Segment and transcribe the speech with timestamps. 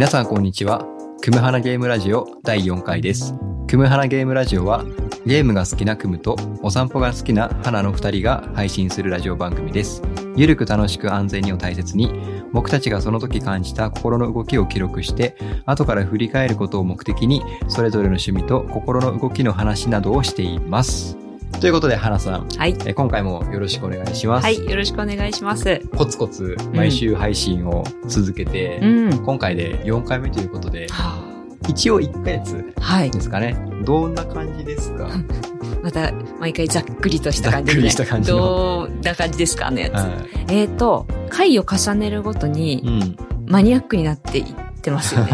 [0.00, 0.86] 皆さんこんにちは。
[1.20, 3.34] クムハナゲームラジオ第4回です。
[3.68, 4.82] クムハナゲームラジオは
[5.26, 10.02] ゲームが好きなクムとお散歩が好きな花の2人が配信するラジオ番組です。
[10.36, 12.10] ゆるく楽しく安全にを大切に
[12.50, 15.36] 僕たちがその時感じた心の動きを記録して
[15.66, 21.19] 後から振り返ることを目的にそれぞれの趣味と心の動きの話などをしています。
[21.58, 22.76] ということで、花さん、はい。
[22.86, 24.44] え今回もよろしくお願いします。
[24.44, 24.64] はい。
[24.64, 25.80] よろしくお願いします。
[25.96, 29.24] コツコツ毎週配信を続けて、うん。
[29.24, 31.22] 今回で4回目ということで、は
[31.68, 33.10] 一応1ヶ月あはい。
[33.10, 33.56] ですかね。
[33.84, 35.08] どんな感じですか、
[35.82, 37.72] また、毎回ざっくりとした感じで。
[37.74, 39.70] ざっくりした感じのどんな感じですか？
[39.70, 39.92] のやつ。
[39.94, 40.08] は
[40.48, 42.50] えっ、と、回を重ねるごとい。
[42.50, 43.16] にうん。
[43.46, 44.46] マニアックになっていっ
[44.80, 45.32] てますよね。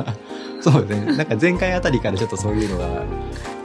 [0.60, 1.16] そうですね。
[1.16, 3.02] なんか前回あたりからちょっとそういうのが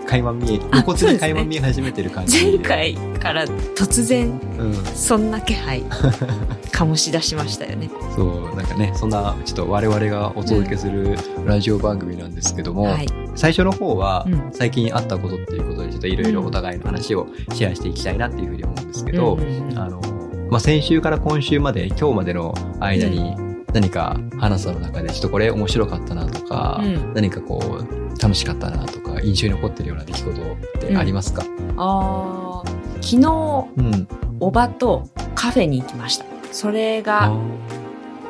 [0.09, 2.57] 垣間見え、あ露骨に垣間見え始めてる感じで。
[2.57, 4.73] 前回から突然、うん。
[4.73, 5.83] そんな気配、
[6.73, 7.89] 醸し出しましたよね。
[8.15, 13.07] そう、なんかね、そんな、ちょっと我々がお届けするラジオ番組なんですけども、はい。
[13.35, 20.01] 最初の方はうん、最近あったことっていうことで、ちょっといろいろお互いの話をシェアしていきたいなっていうふうに思うんですけど、うんうんうんあの、
[20.49, 23.35] まあ、先週から今週まで、今日までの間に、
[23.73, 31.43] 何か話したの中で、ちょっとこれ面白かったなとか、うん何かこう、楽しかったなとか、印象に残ってるような出来事ってありますか？
[31.77, 32.69] あー
[33.01, 34.07] 昨日、うん。
[34.39, 36.25] おばとカフェに行きました。
[36.51, 37.31] それが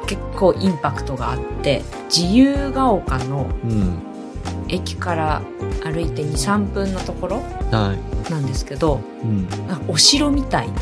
[0.07, 4.03] 結構インパクトがあって、自由が丘のうん。
[4.71, 5.41] 駅から
[5.83, 7.37] 歩いて2、3分のところ
[7.71, 7.95] は
[8.29, 9.25] なんですけど、い。
[9.25, 9.47] うん。
[9.87, 10.73] お城みたいな、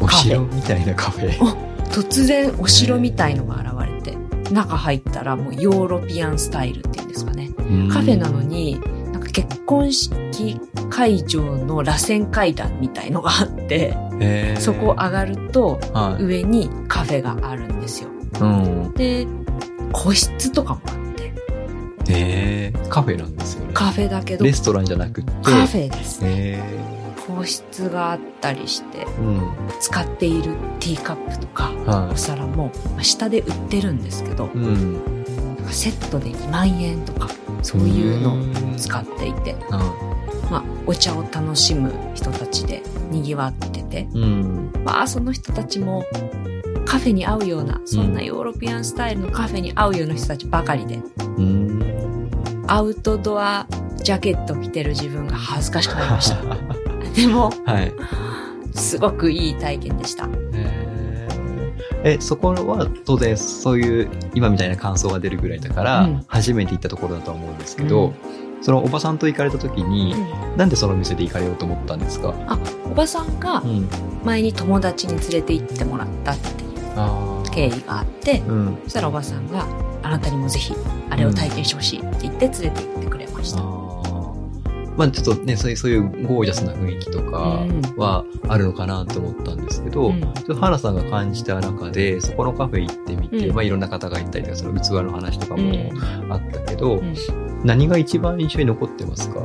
[0.00, 1.69] おカフェ城みたいなカフェ。
[1.92, 4.16] 突然お城みたいのが現れて、
[4.52, 7.50] 中入ったらもうヨーロピアンスタイルっていうんですかね。
[7.92, 8.80] カフェなのに、
[9.12, 13.96] なんか結婚式会場の螺旋階段みたいのがあって、
[14.58, 16.24] そこ上がるとはい。
[16.24, 18.10] 上にカフェがあるんですよ。
[18.40, 18.92] うん。
[18.94, 19.26] で、
[19.92, 21.32] 個室とかもあって、
[22.12, 23.72] へーカフェなんですよね。
[23.72, 25.32] カフェだけどレストランじゃなくって。
[25.42, 26.28] カフェですね。
[26.30, 26.99] へ
[27.36, 29.50] 個室があったりして、ーうん。
[29.80, 34.48] 使っているティーカップとか、はお皿も、まあ下で売ってるんですけど、い。
[34.54, 34.94] うん。
[35.56, 37.28] なんかセットで2万円とか、
[37.62, 38.34] そういうの
[38.72, 40.10] を使っていて、は
[40.50, 44.08] まあ、お茶を楽しむ人たちで賑わってて。
[44.84, 46.04] まあ、その人たちも、
[46.86, 51.00] カフェに合うような、そんなヨーロピアンスタイルのカフェに合うような人たちばかりで、
[51.36, 52.30] うん。
[52.66, 53.66] アウトドア
[54.02, 56.36] ジャケット着てる自分が恥ずかしくなりました。
[57.16, 57.92] でも、はい。
[58.74, 60.28] すごくいい体験でした。
[62.02, 68.14] え、そこは当然そういう今みたいな感想が出るぐらいだから、うん初めて行ったところだと思うんですけど、
[68.62, 70.14] そのおばさんと行かれた時に、
[70.56, 72.32] なんでその店で行かれようと思ったんですか？
[72.46, 72.58] あ、
[72.90, 73.86] おばさんがん。
[74.24, 78.78] 前に友達に連れて行ってもらったっていうあ経緯があって、うん。
[78.84, 79.66] そしたらおばさんが、
[80.02, 80.74] あなたにもぜひ、
[81.10, 83.62] あれを体験してほしいって言って連れて行ってくれました。
[85.00, 87.80] まあちょっとね、そういう、そういうゴージャスな雰囲気とかうん。
[87.96, 90.20] はあるのかなと思ったんですけど、うん。
[90.20, 93.54] ちょっと花さんが感じた中で、そこのカフェ行ってみて、うん。
[93.54, 96.32] まあいろんな方がいたりとか、その器の話とかもうん。
[96.32, 97.14] あったけど、うん。
[97.64, 99.40] 何が一番印象に残ってますか？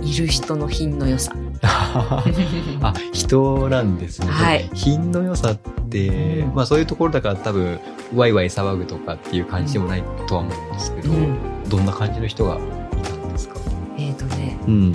[0.00, 1.34] いる人の品の良さ。
[1.62, 2.24] あ、
[3.12, 4.28] 人なんですね。
[4.28, 4.70] はい。
[4.72, 5.58] 品の良さっ
[5.90, 6.54] て、うん。
[6.54, 7.78] まあそういうところだから多分、
[8.14, 11.36] ワイワイ騒ぐとかっていう感じでもないとは思うんですけど、うん。
[11.68, 12.58] どんな感じの人が
[14.16, 14.92] とね、うん。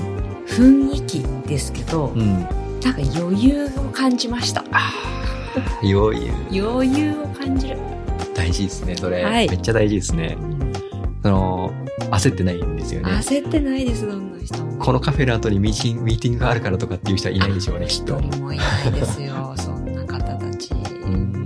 [0.47, 2.39] 雰囲気ですけど、うん。
[2.81, 4.63] なんか余裕を感じました。
[5.83, 6.31] 余裕。
[6.51, 7.77] 余裕を感じる。
[8.35, 9.23] 大事ですね、それ。
[9.23, 10.37] はいめっちゃ大事ですね。
[11.21, 11.71] その、
[12.11, 13.11] 焦ってないんですよね。
[13.11, 14.77] 焦ってないです、どんな人も。
[14.77, 18.19] このカフェの後にミーティング、ミーティングがあるからとかっていう人はいないでしょうね、きっ一と。
[18.19, 20.71] 人もいないですよ、 そんな方たち。
[20.73, 21.45] うん。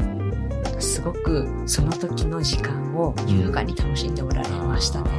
[0.79, 5.09] すごくその時の時間を優雅に楽しんでおられましたね。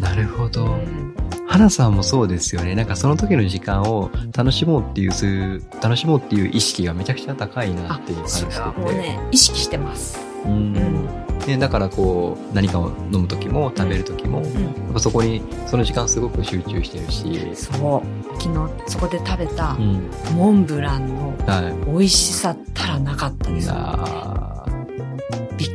[0.00, 0.64] なるほど。
[0.64, 1.14] うん
[1.50, 2.76] 花さんもそうですよね。
[2.76, 8.54] なんかその時の時間を楽しもうっていうす、楽しもうっていう意識がめちゃくちゃ高いなっていう感じそしてて。
[8.54, 10.20] れはもうね、意識してます。
[10.44, 11.08] うんうん
[11.48, 14.94] ね、だからこう、何かを飲む時も食べる時も、やっうん。
[14.94, 17.56] ぱそこに、その時間すごく集中してるし。
[17.56, 18.40] そう。
[18.40, 20.08] 昨日そこで食べたうん。
[20.36, 23.54] モンブランのは美味しさったらなかったい。
[23.54, 23.70] です。
[23.72, 24.10] あび
[24.49, 24.49] っ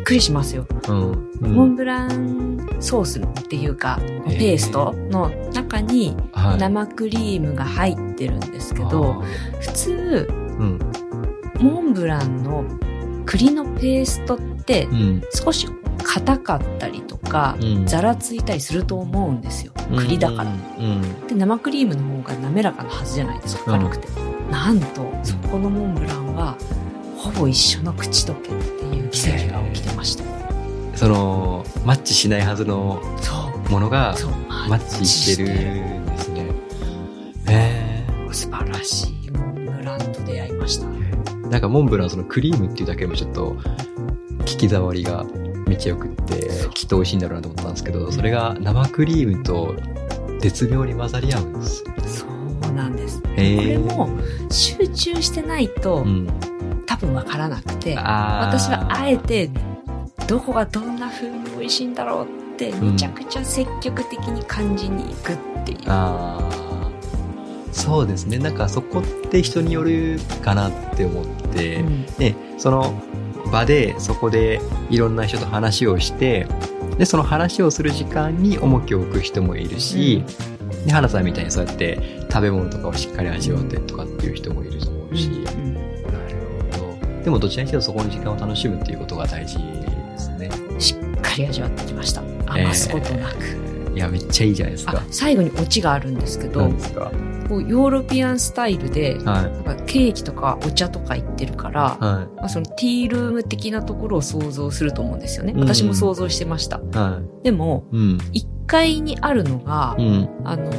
[0.05, 0.65] くりしますよ。
[0.65, 1.29] ーうん。
[1.41, 6.57] うんモンブランソースっていうか、ペーストの中にはい。
[6.57, 9.23] 生クリームが入ってるんですけど、
[9.59, 10.79] 普通、あー、うん。
[11.59, 12.63] モンブランの
[13.25, 15.21] 栗のペーストってうん。
[15.33, 15.67] 少し
[16.03, 19.73] 硬かったりとか、うんざらついたりすると思うんですよ。
[19.97, 20.51] 栗だから。
[20.51, 20.53] う
[20.83, 21.27] ん。
[21.27, 24.07] で、生クリームの方が滑らかなはずじゃないですか、軽くて。
[24.51, 26.55] なんと、そこのモンブランは、
[27.17, 28.51] ほぼ一緒の口溶け
[28.93, 30.23] いう奇跡が起きてました。
[30.95, 33.01] その、マッチしないはずの。
[33.69, 34.15] ものが。
[34.69, 36.49] マッチしてるんですね。
[37.47, 40.87] へ素晴らしいモンブランと出会いました。
[40.87, 43.55] ーなんかモンブランそのクリームっていうだけでもちょっと、
[44.39, 45.25] 聞き触りが
[45.67, 49.75] めっちゃ良くって、きっと美味しいんだろうなと思ったんですけど、それが生クリームと
[50.39, 51.83] 絶妙に混ざり合うんです。
[52.05, 52.34] そう
[52.75, 53.21] なんです。
[53.21, 54.09] これも
[54.51, 56.27] 集中してないと、うん。
[56.85, 59.49] 多分わからなくて、私はあえて
[60.27, 65.79] どこがどんな風に美味しいんだろうってんめちゃくちゃ積極的に感じに行くっていう。
[65.87, 66.65] あー
[67.71, 68.37] そうですね。
[68.37, 72.93] なんかそこって人によるかなって思って、うんで、その
[73.51, 76.47] 場で、そこでいろんな人と話をして、
[76.97, 80.23] で、その話をする時間に重きを置く人もいるし、
[80.85, 81.99] で、花さんみたいにそうやって
[82.31, 85.85] 食べ物とかをしっかり味わってとかっていう人もいると思うし、うんなる
[86.79, 87.23] ほど。
[87.23, 90.49] でもどちらにせよそこの時間を楽しむっていうことが大事ですね。
[90.79, 92.21] しっかり味わってきました。
[92.47, 93.91] 余すことなく。
[93.95, 95.03] いや、めっちゃいいじゃないですかあ。
[95.09, 97.11] 最後にオチがあるんですけど何、ですか？
[97.47, 99.23] こうヨーロピアンスタイルで、はい。
[99.23, 105.53] なんかケーキとかお茶とか言ってるから、はまあ、そのティールーム的なところを想像すると思うんですよね。
[105.55, 106.77] うん私も想像してました。
[106.77, 106.79] い。
[106.97, 107.95] はでも、い。
[107.97, 108.17] うん。
[108.33, 110.29] 1階にあるのが、うん。
[110.43, 110.71] あの、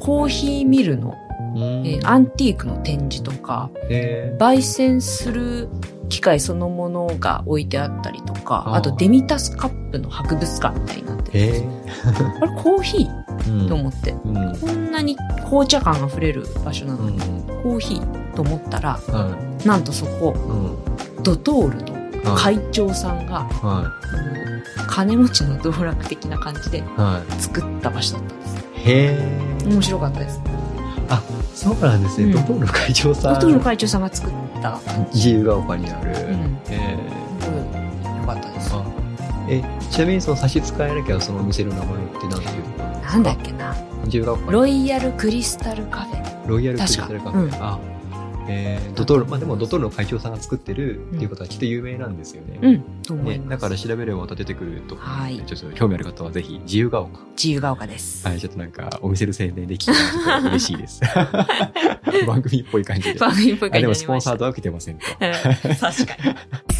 [0.00, 1.14] コーヒーミルの、
[1.54, 5.68] うんえーアンティークの展示とか、へ焙煎する
[6.08, 11.46] 機械そのものが置いてあったりとか、あとデミタスカップの博物館みたいになってるんえ。
[11.52, 11.70] ですよ。
[12.42, 13.08] あれコーヒー？
[13.18, 13.23] うん
[13.68, 14.58] と思って、うん。
[14.58, 17.62] こんなに紅茶感あふれる場所なのに、うん。
[17.62, 20.38] コーヒーと思ったら、はなんとそこ、い。
[20.38, 21.22] うん。
[21.22, 21.94] ドトールの
[22.24, 22.56] はい。
[22.56, 23.92] 会長さんが、は
[24.88, 26.82] 金持ちの道楽的な感じで
[27.38, 28.56] 作った場所だったんです。
[28.56, 28.58] い。
[28.58, 29.64] へえ。
[29.66, 30.40] 面白かったです。
[31.54, 32.26] そうなんですね。
[32.26, 33.34] うんドトールの会長さん。
[33.34, 34.78] ドトール会長さんが作った。
[35.14, 36.10] 自由が丘にある。
[36.10, 36.58] うん。
[36.68, 36.98] へ
[37.40, 38.74] すごい良かったです。
[39.48, 43.00] え、ちなみにその差し支えなきゃそのお店の名前って何ていうの？
[43.00, 43.74] なんだっけな。
[44.48, 46.48] ロイヤルクリスタルカフェ。
[46.48, 47.48] ロイヤルクリスタルカフェ。
[47.48, 47.78] 確かあ、
[48.48, 52.82] えー、ドトール、まあでもドトールの会長さんが作ってるっていうことはきっと有名なんですよね。
[53.10, 53.24] うん。
[53.24, 53.40] ね。
[53.48, 54.96] だから調べればまた出てくると。
[54.96, 57.20] はいちょっと興味ある方はぜひ、自由が丘。
[57.36, 58.26] 自由が丘です。
[58.26, 61.00] はい、ちょっとなんか、お店の宣伝できたら嬉しいです。
[62.26, 63.18] 番組っぽい感じで。
[63.18, 64.04] 番組っぽいあ、感じになりました。
[64.04, 65.06] でもスポンサードは受けてませんと。
[65.08, 66.73] うん確かに。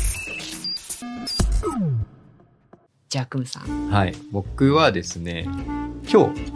[3.14, 3.90] じゃあ、クムさん。
[3.90, 4.14] はい。
[4.32, 5.46] 僕はですね、
[6.12, 6.52] 今日、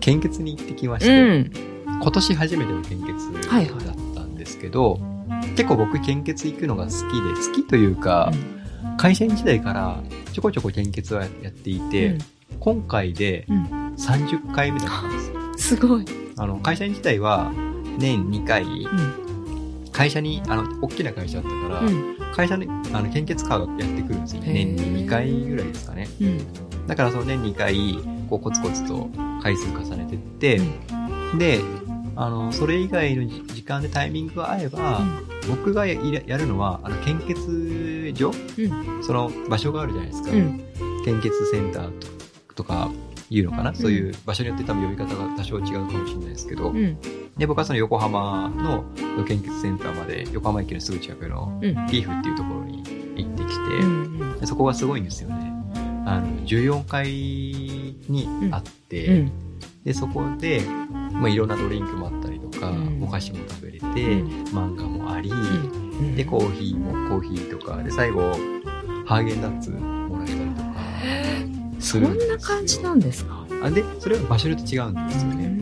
[0.00, 1.50] 献血に行ってきましうて、ん。
[1.86, 3.68] 今年初めての献血だはいっ
[4.14, 5.00] たんですけど、
[5.56, 8.30] 結構僕献血行くのが好きで、好きというか、
[8.98, 9.98] 会社員時代から
[10.34, 12.18] ちょこちょこ献血はやっていて、
[12.60, 15.36] 今回でうん30回目だったんですよ。
[15.56, 16.04] すごい。
[16.36, 17.50] あの、会社員時代は
[17.96, 19.31] 年2回、うん。
[19.92, 22.16] 会社に、あの、大きな会社だったから、うん。
[22.34, 26.08] 会社に、あの、献血カーがやってくるんですよ年に2回ぐらいですかね。
[26.20, 26.86] うん。
[26.86, 27.98] だからその年2回、
[28.28, 29.08] こうコツコツと
[29.42, 30.60] 回数重ねてって、
[31.38, 31.60] で、
[32.16, 35.02] あの、それ以外の時時間でタイミングが合えば、
[35.48, 35.94] 僕がや
[36.26, 40.30] やるのは、あの、献血所、うその場所があるじゃないですか。
[40.30, 40.64] うん。
[41.04, 42.08] 献血センターと
[42.54, 42.90] とか
[43.32, 46.98] いうのかな、そういう場所によって多分呼び方が多少違うかもしれないですけど、うん。
[47.36, 48.84] で、僕はその横浜の
[49.24, 51.74] 献血センターまで、横浜駅のすぐ近くのうん。
[51.86, 52.82] リーフっていうところに
[53.16, 54.38] 行ってきて、うん。
[54.40, 55.52] でそこがすごいんですよね。
[56.06, 59.32] あの、14階にあって、うん。
[59.84, 60.62] で、そこで、
[61.12, 68.32] まあ、いろんなドリンクもあったりとか、うんお菓子も食べれて、うん漫画もあり、うんで、コーヒーもコーヒーとか、で、最後、
[69.04, 69.70] ハーゲンダッツ
[71.82, 73.46] そんな感じなんですか？
[73.62, 75.60] あで、それは場所によって違うんですよね。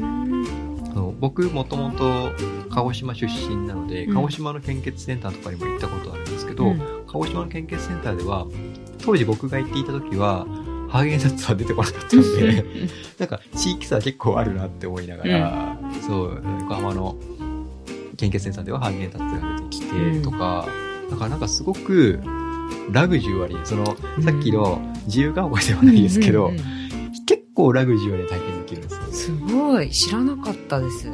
[0.91, 2.31] あの僕、もともと
[2.71, 4.15] 鹿児島出身なので、うん。
[4.15, 6.79] 鹿児島の献血センターとかにも行ったことあるんですけど、うん。
[7.07, 8.47] 鹿児島の献血センターでは、
[9.03, 10.47] 当時僕が行っていた時は、
[10.89, 12.65] ハーゲンダッツは出てこなかったので、
[13.19, 17.17] なんか地域差結構あるなって思いながら、そう、横浜の
[18.17, 20.67] 献血センターではハーゲンダッツが出てきてとか、
[21.11, 22.19] だからなんかすごく
[22.91, 23.93] ラグジュアリー、その、さ
[24.33, 26.64] っきの自由が丘ではないですけど、うんうんうん。
[27.26, 29.37] 結構ラグジュアリーな体験できるんですよ。
[29.38, 29.90] すごい。
[29.90, 31.09] 知らなかったです。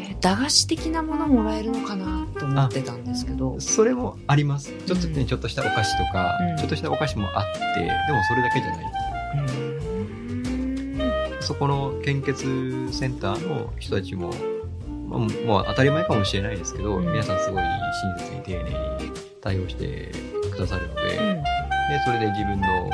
[0.00, 3.60] え駄菓子的なものもらえるのかなと思ってたんですけど。
[3.60, 4.72] それもあります。
[4.86, 5.26] ちょっとね、うん。
[5.26, 6.56] ちょっとしたお菓子とか、うん。
[6.56, 8.98] ちょっとしたお菓子もあって、でもそれだけじゃない。
[11.40, 14.30] そこの献血センターの人たちも、
[15.08, 17.06] まあ、もう当たり前かもしれないですけど、うん。
[17.10, 18.70] 皆さんすごい親切に丁寧
[19.06, 20.12] に対応して
[20.50, 21.42] くださるので、うん。
[21.42, 21.44] で、
[22.04, 22.90] それで自分の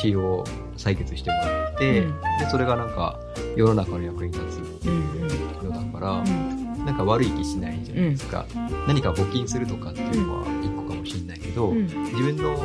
[0.00, 0.44] 血を
[0.76, 2.20] 採血してもらって、うん。
[2.38, 3.18] で、それがなんか
[3.56, 4.44] 世の中の役に立
[4.82, 5.28] つうん
[5.68, 6.84] のだから、うん。
[6.84, 8.44] なんか悪い気しないじゃないですか。
[8.86, 11.86] 何か募金するとかっていうのは一個かもしれないけど、うん。
[11.86, 12.56] 自分の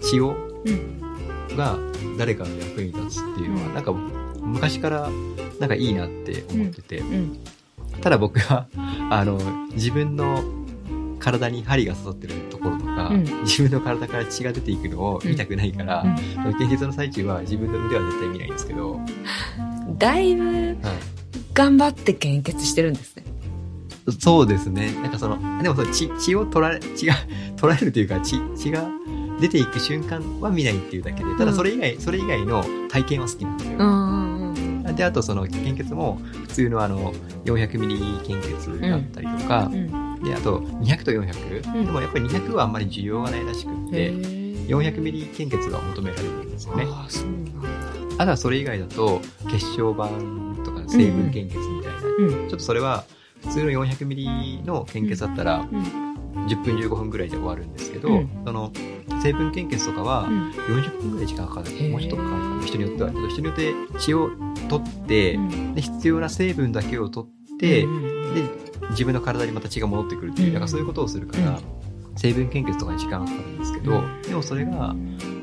[0.00, 1.00] 血をうん。
[1.56, 1.76] が
[2.18, 3.74] 誰かの役に立つっていうのは、うん。
[3.74, 5.10] なんか昔から
[5.60, 7.38] なんかいいなって思ってて、うん。
[8.00, 8.66] ただ僕は、
[9.10, 9.38] あの、
[9.72, 10.42] 自分の
[11.18, 20.76] 体に針が刺さってるところとか、うん自分の体から血が出ていくのを見たくないから、うん献血の最中は自分の腕は絶対見ないんですけど、はい、だいぶ
[21.54, 23.24] 頑張って献血してるんですね。
[24.18, 24.92] そうですね。
[25.02, 27.14] なんかその、でもその血、血を取られ、血が、
[27.56, 28.88] 取られるというか、血、血が
[29.40, 33.78] 出ていく瞬間は見ないっていうだけで、ただそれ以外、それ以外の体験は好きなんですよ。
[34.92, 34.96] うんうんうん。
[34.96, 37.12] で、あとその献血も普通のあの、
[37.44, 40.22] 400ミリ献血があったりとか、うん。
[40.22, 46.86] で、あと200と400、うんでもやっぱり200はあんまり需要がないらしくって、ー400ミリ献血が求められるんですよね。
[48.18, 49.20] あとはそれ以外だと、
[49.50, 50.08] 血小板
[50.64, 52.48] とか成分献血みたいな、うん。
[52.48, 53.04] ちょっとそれは
[53.42, 56.11] 普通の400ミリの献血だったら、うん。
[56.56, 58.28] 10分15分ぐらいで終わるんですけど、うん。
[58.44, 58.72] その
[59.22, 60.50] 成分献血とかはうん。
[60.50, 61.90] 40分ぐらい時間かかる、へー。
[61.90, 62.64] もうちょっとかかるかな。
[62.64, 63.10] 人によっては。
[63.10, 64.30] 人によって血を
[64.68, 65.74] 取って、うん。
[65.74, 68.42] で必要な成分だけを取って、うんで
[68.90, 70.54] 自分の体にまた血が戻ってくるっていう、うん。
[70.54, 71.58] なんかそういうことをするから、うん。
[72.16, 74.22] 成分献血とかに時間がかかるんですけど、うん。
[74.22, 74.94] でもそれが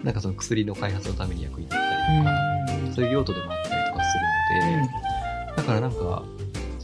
[0.03, 4.17] なんかその薬の開発のために役に立ったりとか、そういう用途でもあったりとかす
[4.59, 4.89] るので、
[5.55, 6.23] だからなんか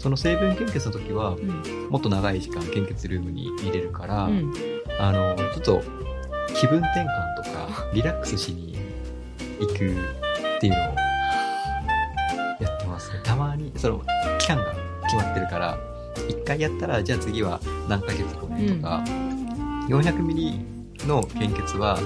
[0.05, 1.89] その成分献血の時はうん。
[1.89, 4.53] もっと長い時間献血ルームに入れるから、うん。
[4.99, 5.81] あの、ちょっと
[6.53, 8.77] 気分転換とか、リラックスしに
[9.59, 9.77] 行くっ
[10.59, 10.95] ていうのを
[12.61, 13.19] やってますね。
[13.23, 14.03] たまに、その、
[14.37, 15.79] 期間が決まってるから、
[16.29, 17.59] 一回やったら、じゃあ次は
[17.89, 19.03] 何ヶ月後ねとか、
[19.89, 20.59] 400ミリ
[21.07, 21.97] の献血は、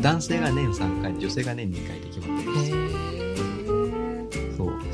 [0.00, 2.76] 男性が年3回、女性が年2回で決まってるんですよ。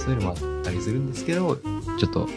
[0.04, 1.56] そう、いうのもあったりするんですけど、
[1.98, 2.28] ちょっと、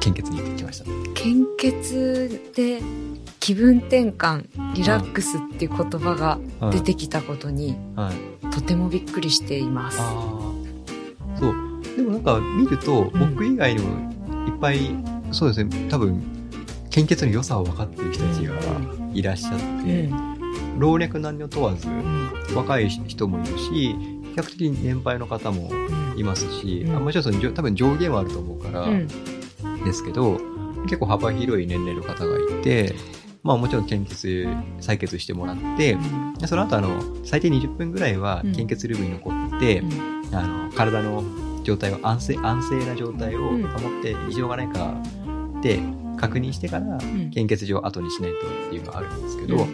[0.00, 0.84] 献血に行ってきました。
[1.14, 2.82] 献血で
[3.40, 6.38] 気分転換、リラックスっていう言葉が
[6.70, 8.34] 出てきたことにはい。
[8.50, 9.98] とてもびっくりしています。
[9.98, 11.54] そう。
[11.96, 14.12] でもなんか見ると、僕以外にも
[14.46, 14.78] いっぱい、
[15.32, 16.22] そうですね、多分、
[16.90, 18.54] 献血の良さを分かってる人たちが
[19.12, 20.78] いらっしゃって、うん。
[20.78, 22.30] 老若男女問わず、うん。
[22.54, 23.96] 若い人もいるし、
[24.34, 25.70] 比較的に年配の方も
[26.16, 26.96] いますし、うん。
[26.96, 29.08] あもちろんそのじょ多分上限はあると思うから、うん。
[29.84, 30.40] ですけど、
[30.84, 32.94] 結構幅広い年齢の方がいて、
[33.42, 34.48] まあもちろん献血、
[34.80, 35.96] 採血してもらって、
[36.38, 38.52] でその後あの、最低20分ぐらいはうん。
[38.52, 39.82] 献血ルームに残って、
[40.32, 41.22] あの、体の
[41.62, 43.62] 状態を安静、安静な状態をうん。
[43.62, 44.94] 保って異常がないか
[45.60, 45.78] って
[46.18, 47.30] 確認してから、うん。
[47.30, 49.66] 献血場後にしないとっていうのがあるんですけど、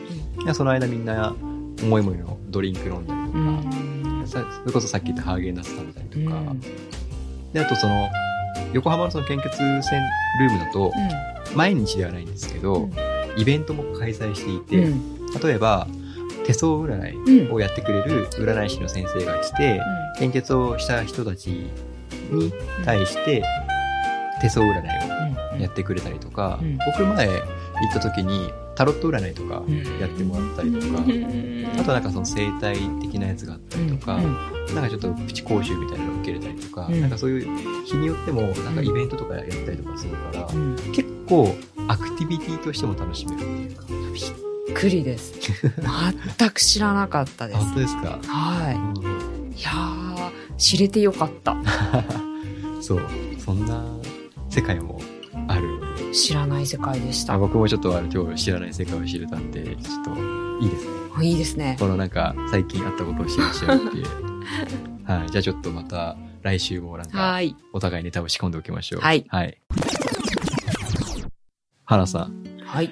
[0.44, 0.54] うん。
[0.54, 1.34] その間みんな
[1.82, 3.89] 思い思いのドリンク飲んだりとか、うん
[4.30, 6.60] さそれこそさっき言ったハーゲンダッツ食べたりとか、うん。
[7.52, 8.08] で、あとその、
[8.72, 10.02] 横浜のその献血線
[10.40, 10.92] ルームだと、
[11.54, 12.92] 毎日ではないんですけど、うん。
[13.36, 15.40] イベントも開催していうんて、うん。
[15.42, 15.86] 例えば、
[16.46, 17.52] 手相占いうん。
[17.52, 19.80] をやってくれる占い師の先生が来て、
[20.18, 21.70] 献血をした人たちに
[22.84, 23.44] 対して
[24.40, 26.78] 手相占いをやってくれたりとか、うん。
[26.92, 27.34] 僕前行
[27.90, 29.62] った時にタロット占いとか
[30.00, 31.02] やってもらったりとか、
[31.78, 41.54] あとなんかその生態的なやつがあったりとか、なんかちょっとプチ講習みたいなのを受けれたりとか、うんなんかそういう日によってもなんかイベントとかやったりとかするから、うん結構
[41.88, 43.84] アクティビティとしても楽しめるっていうか。
[44.66, 45.34] びっくりです。
[46.38, 47.56] 全く知らなかったです。
[47.58, 49.60] あ本当ですか、はうんい。
[49.60, 51.54] いやー、知れてよかった。
[52.80, 53.02] そう。
[53.38, 53.84] そんな
[54.48, 54.98] 世界も
[55.48, 55.89] ある。
[56.12, 57.34] 知らない世界でした。
[57.34, 60.10] あ僕もちょっとあの今日知らない世界を知れたんで、ちょっと
[60.62, 61.00] いいですね。
[61.22, 61.76] いいですね。
[61.78, 64.06] このなんか最近あったことをシェアし合うっていう。
[65.04, 65.30] はい。
[65.30, 67.54] じゃあちょっとまた来週もなんかはい。
[67.72, 69.00] お互いネタを仕込んでおきましょう。
[69.00, 69.58] はいはい。
[71.84, 72.90] 花さん、はい。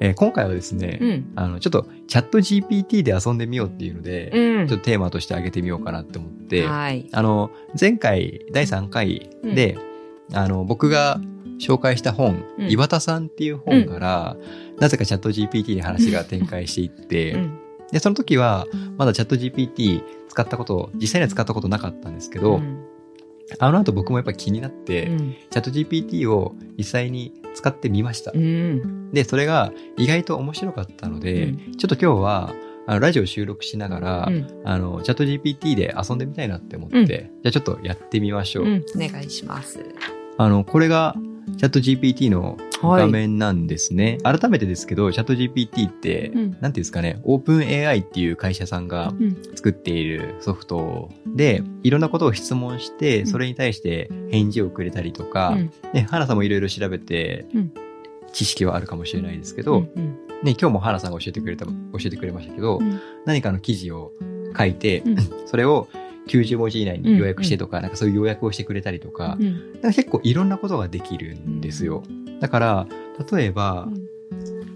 [0.00, 1.32] えー今回はですね、うん。
[1.36, 7.08] あの、ちょっとチャット GPT で遊んでみようっていうので、うんちょっとテーマとして挙げてみようかなって思って、はい。
[7.12, 9.78] あの、前回第3回で、
[10.32, 11.20] あの、僕が
[11.58, 14.36] 紹介した本、うん岩田さんっていう本から、
[14.78, 17.58] なぜかチャット GPT に話が展開していって、うん。
[17.92, 22.84] で、その時は、まだチャット GPT 使ったこと、実際には使ったことなかったんですけど、うん
[23.60, 28.32] あの後僕もやっぱ気になって、うんチャット GPT を実際に使ってみました。
[28.34, 29.12] うん。
[29.12, 32.54] で、それが意外と面白かったので、うちょっと今日は、
[32.88, 38.64] あのラジオ収録しながら、うんあの、チャット GPT で遊んでみたいなって思って、うんじゃあちょっとやってみましょう。
[38.64, 38.84] うん。
[38.96, 39.80] お願いします。
[40.38, 41.14] あの、これが
[41.56, 44.18] チャット GPT のはい画面なんですね。
[44.22, 46.50] 改めてですけど、チャット GPT って、うん。
[46.50, 49.36] なんていうんですかね、オープン AI っていう会社さんがうん。
[49.54, 53.26] 作っているソフトで、いろんなことを質問して、ん。
[53.26, 55.72] それに対して返事をくれたりとか、うん。
[55.94, 57.72] ね、花さんもいろいろ調べてうん、
[58.32, 60.04] 知識はあるかもしれないですけど、うんうん。
[60.42, 61.72] ね、今日も花さんが教えてくれた、教
[62.04, 63.00] えてくれましたけど、うん。
[63.24, 64.12] 何かの記事を
[64.56, 65.16] 書いて、うん。
[65.46, 65.88] それを
[66.28, 72.02] 90文字以内に要約してとか、なんかそういう要約をしてくれたりとか、うんか結構いろんなことができるんですよ。
[72.40, 72.86] だから、
[73.32, 73.88] 例えば、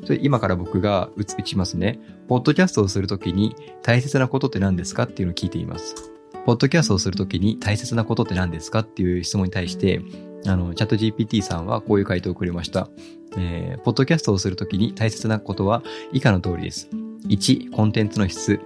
[0.04, 2.00] それ今から僕が打ちますね。
[2.28, 6.12] ポッドキャストをするときに大切なことって何ですかっていうのを聞いています。
[6.46, 10.00] ポッドキャストをするときに大切なことって何ですかっていう質問に対して、
[10.46, 12.88] あの、チャット GPT さんはこういう回答をくれました。
[13.36, 16.88] えー、ポッドキャストをするときに大切なことは以下の通りです。
[17.28, 18.60] 1、コンテンツの質。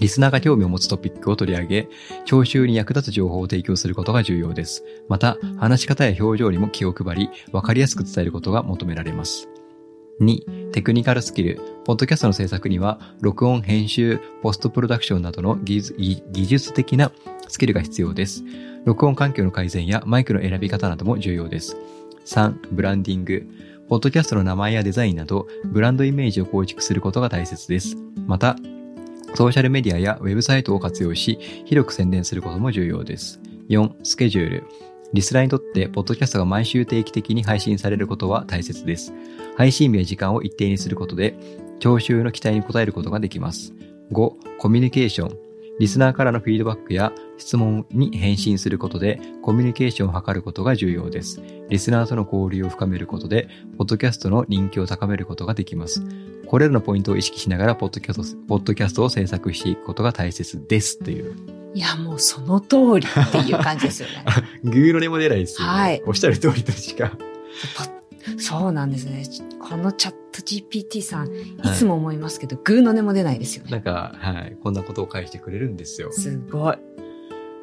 [0.00, 1.88] リスナーが興味を持つトピックを取り上げ、
[2.24, 4.82] 聴衆に役立つ情報を提供することが重要です。
[5.08, 9.48] また、話し方や表情にも気を配り、わかりやすく伝えることが求められます。
[10.20, 11.60] 2、テクニカルスキル。
[11.84, 15.82] ポッドキャストの制作には、録音、編集、ポストプロダクションなどの技
[16.32, 17.12] 術的な
[17.48, 18.42] スキルが必要です。
[18.84, 21.76] 録音環境の改善やマイクの選び方なども重要です。
[22.24, 23.46] 3、ブランディング。
[23.88, 27.96] ポッドキャストの名前やデザインなど、ブランドイメージを構築することが大切です。
[28.26, 28.56] また、
[29.34, 33.40] ソーシャルメディアやウェブサイトを活用し、広く宣伝することも重要です。
[33.68, 34.64] 4、スケジュール。
[35.12, 39.12] リスナーにとって、ポッドキャストが毎週定期的に配信されることは大切です。
[39.56, 41.34] 配信日や時間を一定にすることで、
[41.78, 43.72] 聴衆の期待に応えることができます。
[44.12, 45.49] 5、コミュニケーション。
[45.80, 51.40] リスナーからのフィードバックや質問に返信することで、コミュニケーションを図ることが重要です。
[51.70, 56.02] リスナーとの交流を深めることで、ポッドキャストの人気を高めることができます。
[56.46, 60.98] これらのポイントを意識しながら、ポッドキャスト、ポッドキャストを制作していくことが大切です。
[60.98, 61.34] という。
[61.72, 64.22] いや、もうその通りっていう感じですよね。
[64.62, 65.72] グーの音も出ないですよ、ね。
[65.72, 67.10] はいおっしゃる通りとしか。
[68.38, 69.24] そうなんですね。
[69.60, 73.70] このチャット GPT さん、いつも思いますけど、グーの音も出ないですよね。
[73.70, 74.56] なんか、はい。
[74.62, 76.12] こんなことを返してくれるんですよ。
[76.12, 76.76] すごい。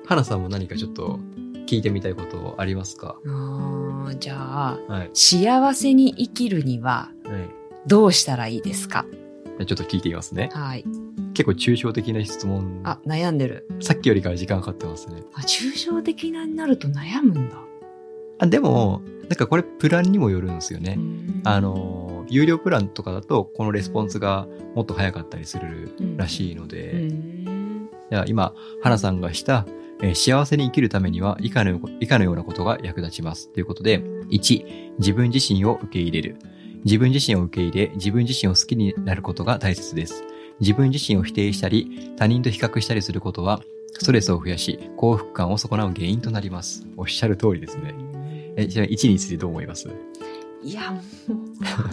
[0.06, 1.20] 花さんも何かちょっと
[1.66, 3.18] 聞いてみたいことありますか？
[3.26, 5.10] あーじゃあ、はい。
[5.14, 7.50] 幸せに生きるにははい。
[7.88, 9.06] どうしたらいいですか？
[9.46, 10.50] じゃあちょっと聞いてみますね。
[10.54, 10.86] はい。
[11.34, 12.82] 結構抽象的な質問。
[12.84, 13.68] あ、悩んでる。
[13.80, 15.24] さっきよりかは時間かかってますね。
[15.34, 17.58] あ、抽象的なになると悩むんだ。
[18.40, 20.96] あ、でも、なんかこれプランにもよるんですよね。
[20.98, 27.10] うんあ、の、有料プランとかだと、このレスポンスがもっと早かったりするらしいので、
[28.28, 29.66] 今、花さんがした、
[30.02, 33.50] えー幸せに生きるためには以下の以下のようなことが役立ちます。
[33.52, 36.36] ということで、1、自分自身を受け入れる。
[36.86, 40.24] 自分自身を受け入れ、自分自身を好きになることが大切です。
[40.60, 43.62] 自分自身を否定したり、他人と比較したりすることは、
[43.94, 46.86] ストレスを増やし、幸福感を損なう原因となります。
[46.98, 47.96] おっしゃる通りですね。
[48.58, 49.88] え、ちなみに1についてどう思います？
[50.64, 51.02] いや、も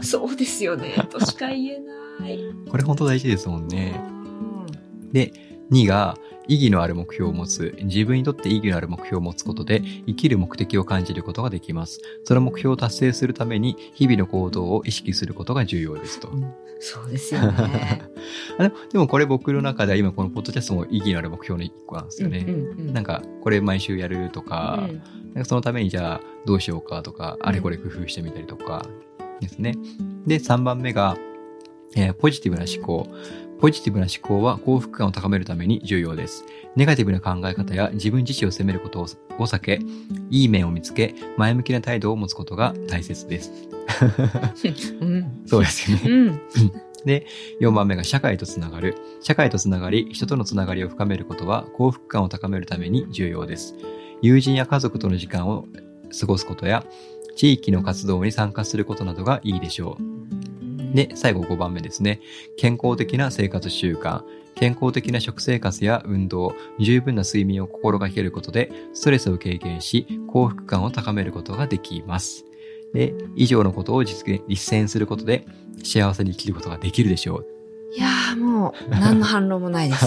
[0.01, 0.95] う、 そうですよね。
[1.11, 1.79] としか言え
[2.21, 2.41] ない。
[2.69, 4.01] これ本当大事ですもんね。
[4.09, 5.33] うんで、
[5.75, 7.75] 2が、意義のある目標を持つ。
[7.83, 12.01] 自分にとって意義のある目標を持つことで、生きる目的を感じることができます。
[12.25, 16.29] その目標を達成するために、日々の行動を意識することが重要ですと。
[16.81, 18.03] そうですよね。
[18.59, 22.45] あでもでもこれ僕の中では今このポッドキャストも意義のある目標の一個なんですよね。
[22.47, 25.01] うんうんうんなんか、これ毎週やるとか、うん
[25.35, 28.87] なんかそのためにじゃあどうしようかとか、あれこれ工夫してみたりとか
[29.41, 29.75] ですね。
[30.27, 31.17] で、3番目が、
[31.97, 33.09] えーポジティブな思考。
[33.65, 36.45] ポジティブな思考は幸福感を高めるために重要です。
[36.77, 39.07] ネガティブな考え方や自分自身を責めることをを
[39.47, 39.81] 避け、
[40.29, 43.51] いい面を見つけ、前向きな態度を持つことが大切です。
[45.01, 45.43] うん。
[45.47, 46.03] そうですよね。
[46.05, 46.41] うん。
[47.07, 47.27] で、
[47.63, 48.99] 4番目が社会とつながる。
[49.23, 53.77] 社会とつながり、人とのつながりを深めることは幸福感を高めるために重要です。
[54.21, 55.65] 友人や家族との時間を
[56.21, 56.85] 過ごすことや、
[57.35, 60.54] 地域の活動に参加することなどがいいでしょう。
[60.95, 62.21] で、最後5番目ですね。
[62.57, 64.23] 健康的な生活習慣。
[64.55, 72.45] 健康的な食生活や運動、十分な睡眠を心がけることで、ストレスを軽減し、幸福感を高めることができます。
[72.93, 75.47] で、以上のことを実現、実践することで、
[75.83, 77.47] 幸せに生きることができるでしょう。
[77.97, 80.07] いやーもう、何の反論もないです。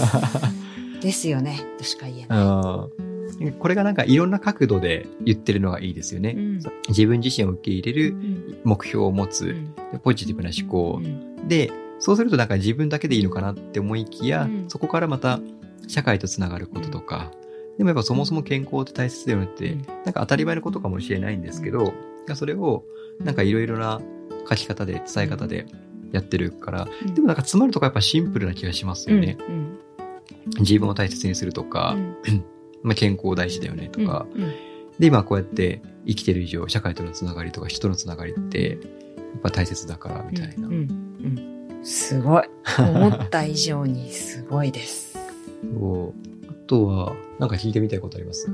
[1.02, 1.60] ですよね。
[1.76, 3.07] としか言えない。
[3.40, 6.34] うんこれがなんかいろんな角度で言ってるのがいいですよね。
[6.36, 6.60] うん。
[6.88, 8.58] 自分自身を受け入れるうん。
[8.64, 9.54] 目標を持つ、
[10.02, 11.00] ポジティブな思考。
[11.02, 11.48] う、ん。
[11.48, 11.70] で、
[12.00, 14.64] そうするとなんか自分だけでいいのかなって思いきや、うん。
[14.68, 15.40] そこからまた
[15.86, 17.32] 社会とつながることとか、
[17.76, 19.82] でもやっぱそもそも健康って大切だよねって、うん。
[20.04, 21.92] なんか当たり前のことかもしれないんですけど、
[22.34, 22.84] それを
[23.20, 24.00] なんかいろいろな
[24.48, 25.66] 書き方で、伝え方で
[26.12, 27.14] やってるから、うん。
[27.14, 29.38] でもなんか詰まるとこやっぱシンプルな気がしますよね。
[29.48, 29.78] うん。
[30.60, 31.96] 自分を大切にするとか、
[32.26, 32.44] うん
[32.82, 34.52] まあ、健康大事だよねとか、うんうん
[34.98, 38.78] で、今こうやって生きてる以上、社会とのつながりとか人のつながりって、やっ
[39.42, 40.66] ぱ大切だから、みたいな。
[40.66, 40.84] うんうんう
[41.44, 42.42] んすごい。
[42.76, 45.16] 思った以上にすごいです。
[45.78, 48.50] そうあとは、なんか聞いてみたいことあります？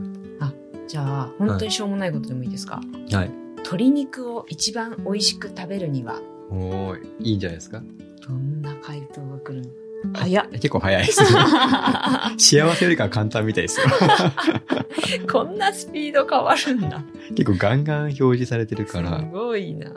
[0.87, 2.83] じゃあ、本当にしょうもないことでもいいですか、
[3.13, 3.31] はい。
[3.57, 7.83] 鶏肉を一番美味しく食べるには、おーい、いいんじゃないですか？
[8.29, 9.73] どんな回答が来るの？
[10.13, 10.51] 早っ。
[10.51, 11.29] 結構早いですね。
[12.39, 13.87] 幸せよりかは簡単みたいですよ。
[15.31, 17.03] こんなスピード変わるんだ。
[17.35, 19.91] 結構ガンガン表示されてるからす、ごいな。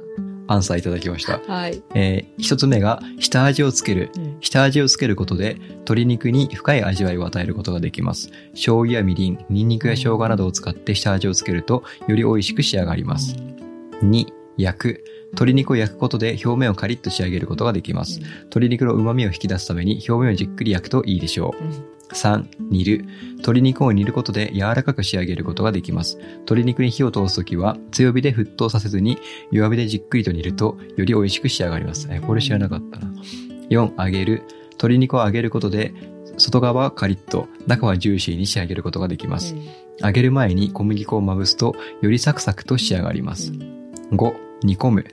[0.49, 1.41] アンサーいただきました。
[1.45, 1.81] はい。
[1.93, 4.09] えー一つ目が、下味をつける。
[4.15, 8.29] うん下味をつけることで、鶏肉に深い味わいを与えることができます。
[8.51, 13.35] 醤油やみりん、ニンニクや生姜などを使って下味をつけると、より美味しく仕上がります。
[14.03, 15.03] 2、焼く。
[15.31, 18.19] 鶏肉を焼くことで表面をカリッと仕上げることができます。
[18.19, 21.63] 鶏肉の旨味を引き出すために表面をじっくり焼くといいでしょう。
[21.63, 23.05] うん3、煮る。
[23.33, 26.17] 鶏肉を煮ることで柔らかく仕上げることができます。
[26.17, 29.17] 鶏肉に火を通すときは強火で沸騰させずに
[29.51, 32.07] 弱火でじっくりと煮るとより美味しく仕上がります。
[32.11, 33.11] え、これ知らなかったな。
[33.69, 34.43] 4、揚げる。
[34.71, 35.93] 鶏肉を揚げることで
[36.37, 39.55] 外側はカリッと中はジューシーに仕上げることができます。
[39.99, 43.51] 揚げる前に小麦粉をまぶすとよりサクサクと仕上がります。
[43.51, 45.05] 5、煮込む。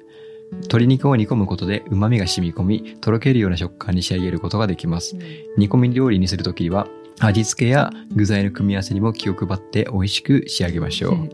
[0.62, 5.16] 鶏肉を煮込むことで旨味が染み込み、とろけるような食感に仕上げることができます。
[5.56, 6.88] 煮込み料理にするときは、
[7.20, 11.28] 味付けや具材の組み合わせにも気を配って美味しく仕上げましょう。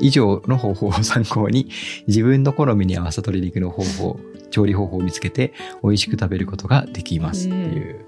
[0.00, 1.68] 以上の方法を参考に、
[2.06, 8.04] 自分の好みに合わせた鶏肉の方法、調理方法を見つけて、美味しく食べることができますっていう。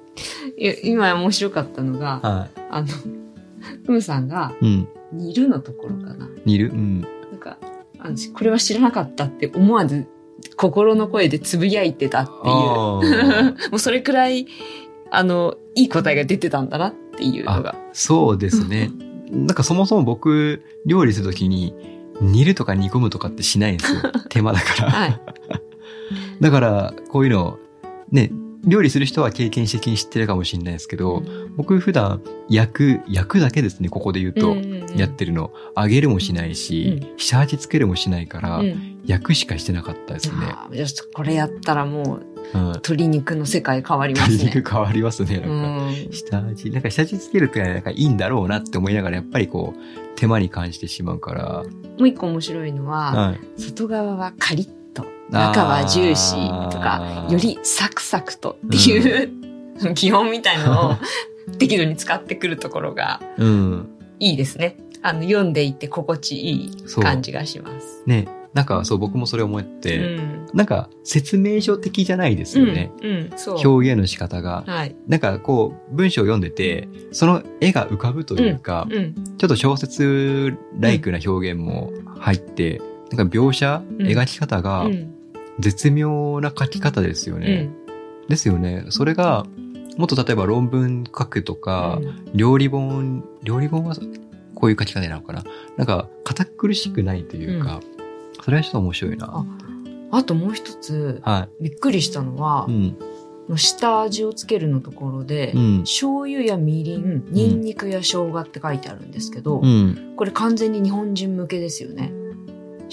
[0.59, 2.89] いや今面白かったのが、はあの、
[3.87, 4.53] ふむさんが。
[5.13, 6.29] 煮るのところかな。
[6.45, 6.71] 煮る？
[6.73, 7.01] うん。
[7.01, 7.57] なんか、
[8.01, 10.07] あのこれは知らなかったって思わず
[10.57, 12.45] 心の声でつぶやいてたっていう。
[13.71, 14.47] もうそれくらい、
[15.11, 17.75] あの、いい答えが出てたんだなっていうのが。
[17.93, 18.91] そうですね。
[19.31, 21.75] なんかそもそも僕、料理するときに、
[22.21, 24.01] 煮るとか煮込むとかってしないんですよ。
[24.31, 24.91] 手間だから。
[24.91, 25.21] はい。
[26.41, 27.59] だから、こういうの、
[28.11, 28.31] ね、
[28.67, 31.23] 料理する人は経験的に知ってるかもしれないですけど、
[31.57, 34.57] 僕普段焼く、焼くだけですね、ここで言うと、
[34.97, 35.53] やってるの。
[35.77, 40.37] 揚げるもしないし、下味つけるもしないから、うん焼くしかしてなかったですね。
[41.13, 42.67] これやったらもううん。
[42.69, 44.55] 鶏肉の世界変わります鶏ね。
[44.57, 45.37] 肉変わりますね。
[45.37, 46.13] うなんかん。
[46.13, 51.65] 下味、なんか下味つけるってなんかいいんだろうなって思いながら、やっぱりこう、手間に感じてしまうから、
[51.99, 53.61] もう一個面白いのは、はい。
[53.61, 54.84] 外側はカリッと、
[55.35, 59.31] 中はジューシーとかよりサクサクとっていう、
[59.95, 60.95] 基本みたいのを
[61.59, 63.89] 適度に使ってくるところがうん。
[64.21, 64.77] いいですね。
[65.03, 68.03] あの、読んでいて心地いい感じがします。
[68.07, 70.47] ね、なんかそう僕もそれ思っうて、ん。
[70.55, 72.93] なんか説明書的じゃないですよね。
[73.03, 73.11] うん。
[73.11, 73.31] うん。
[73.67, 74.65] 表現の仕方が。
[74.67, 74.97] はい。
[75.09, 79.15] なんかこう、文章を読んでて、その絵が浮かぶというか、うん。
[79.37, 85.14] ちょっと小説ライクな表現も入って、なんか描写、うん描き方がうん。
[85.59, 87.65] 絶妙な書き方ですようね。
[87.65, 87.75] ん。
[88.29, 88.87] ですよね。
[88.91, 89.47] それが、
[89.97, 93.95] もっと例えば論文書くとか、うん料理本、料理本は
[94.55, 95.45] こういう書き方なのかな
[95.77, 97.81] なんか、堅苦しくないというか、
[98.43, 99.27] それはちょっと面白いな。
[99.31, 99.45] あ
[100.11, 102.73] あともう一つ、はびっくりしたのは、い。
[102.73, 102.75] う
[103.53, 103.59] ん。
[103.59, 105.81] 下味をつけるのところで、うん。
[105.81, 110.15] 醤油やみりん、ニンニクや生姜って書いてあるんですけど、うん。
[110.17, 112.13] これ完全に日本人向けですよね。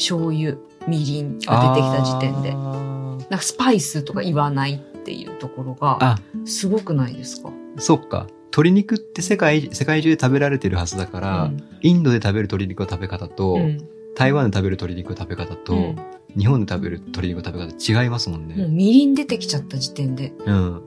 [0.01, 2.51] 醤油、みりんが出てきた時点で。
[2.51, 7.51] あなんーかスパイスとか言わないっていうところが、あ、すごくないですか？
[7.77, 8.27] そっか。
[8.45, 15.95] 鶏肉って世界、世界中で食べられてるはずだから、うんインドで食べる鶏肉の食べ方と、うん台湾で食べる鶏肉の食べ方と、うん
[16.37, 18.67] 日本で食べる鶏肉の食べ方違いますもんもうね。
[18.69, 20.81] みりん出てきちゃった時点で、うん。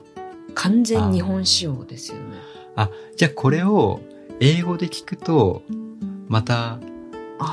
[0.55, 2.23] 完全日本仕様ですよね。
[2.75, 4.01] あ、じゃあこれを
[4.39, 5.61] 英語で聞くと、
[6.27, 6.79] また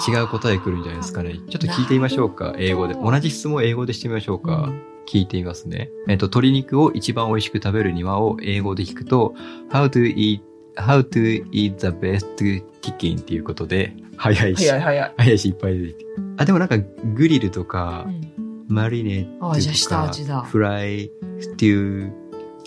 [0.08, 1.34] 違う答え来るんじゃないですかね。
[1.34, 2.94] ちょっと聞いてみましょうか、英語で。
[2.94, 4.68] 同じ質問を英語でしてみましょうか。
[4.68, 5.90] うん聞いてみますね。
[6.08, 9.34] えっと、鶏肉を一番美味しく食べるにはを英語で聞くと、
[9.68, 10.40] how to eat,
[10.76, 15.14] how to eat the best chicken っていうことで、早いし、早い早い。
[15.16, 16.06] 早いしいっぱい出て。
[16.38, 18.32] あ、でもなんかグリルとか、うん
[18.68, 22.12] マリネとか、フライ、ステュー、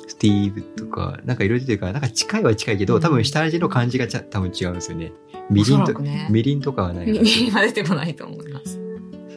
[0.07, 5.11] スティーブとか、なんかいろいろ出てるから、なんか近いは近いけど、うん多分下味の感じがちゃ多分違うんですよね。
[5.49, 8.79] みりんと、ねみりんとかはないみりんは出てこないと思います。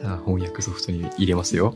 [0.01, 1.75] さあ、翻訳ソフトに入れますよ。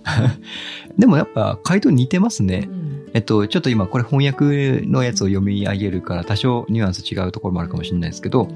[0.97, 2.67] でもやっぱ回答似てますね。
[2.69, 8.47] うんえっと、ちょっと今これ翻訳のやつを読み上げるから多少ニュアンス違うところもあるかもしれないですけど、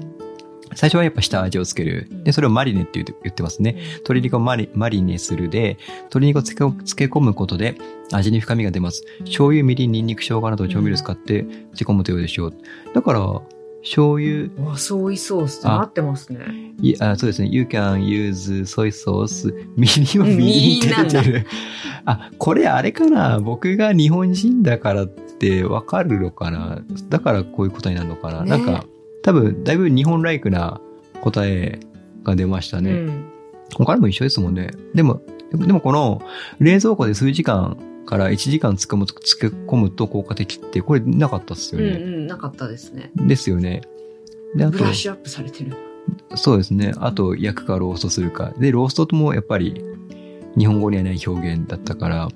[0.74, 2.08] 最初はやっぱ下味をつける。
[2.24, 3.76] で、それをマリネって言ってますね。
[3.98, 7.76] 鶏肉をマリマリネするで、鶏肉をつけ漬け込むことで
[8.12, 9.04] 味に深みが出ます。
[9.20, 12.54] 醤油、みりん、ニンニク、生姜など調味料を使って漬け込むとよいでしょう。
[12.94, 13.40] だから、
[13.82, 16.74] 醤油、和ソイソースとなってますね。
[16.82, 17.48] いあそうですね。
[17.48, 19.52] You can use soy sauce.
[19.76, 21.46] みりんはみりんって出てる。
[22.04, 28.84] あ、これあれかな僕が日本人だからってわかるのかなだからこういう答えになるのかな、ねなんか、
[29.22, 30.80] 多分、だいぶ日本ライクな
[31.20, 31.78] 答え
[32.24, 32.90] が出ましたね。
[32.92, 33.28] うん
[33.76, 34.70] 他にも一緒ですもんね。
[34.94, 35.20] でも、
[35.52, 36.22] でもこの
[36.60, 41.88] 冷蔵庫で数時間から1時間つかむと、つけ込むと効果的って、これなかったっすよね。
[41.90, 43.10] うんうん、なかったですね。
[43.16, 43.82] ですよね。
[44.54, 45.76] で、あとブラッ、シュアップされてる。
[46.34, 46.92] そうですね。
[46.96, 48.52] あと、焼くかローストするか。
[48.58, 49.84] で、ローストもやっぱり
[50.56, 52.28] 日本語にはない表現だったから、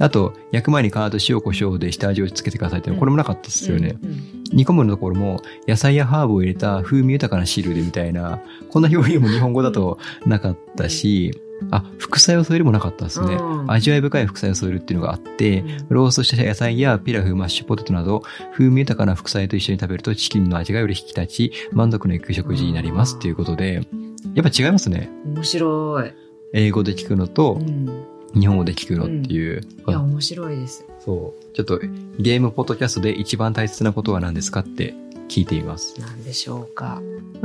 [0.00, 3.96] あと、焼く前に必ず塩コショウで下味をつけてくださいってこれもなかったっすよね。
[4.02, 11.32] うんうん煮込むのところも野菜やハーブを入れた風味豊かな汁でみたいな、こんな表現も日本語だとなかったし、
[11.70, 13.34] あ、副菜を添えるもなかったですね。
[13.34, 23.86] うん味わい深い副菜を添えるっていうのがあって、うんローストした野菜やピラフ、マッシュポテトなど、風味豊かな副菜と一緒に食べるとチキンの味がより引き立ち、満足のいく食事になりますっていうことで、
[24.34, 25.10] やっぱ違いますね。
[25.24, 26.12] 面白い。
[26.52, 28.04] 英語で聞くのとう、ん。
[28.38, 29.60] 日本語で聞くのっていう。
[29.88, 30.86] いや、面白いです。
[31.00, 31.54] そう。
[31.54, 31.80] ちょっと、
[32.18, 34.94] ゲームポッドキャストで一番大切なことは何ですかって
[35.30, 35.98] 聞いています。
[36.00, 37.00] なんでしょうか。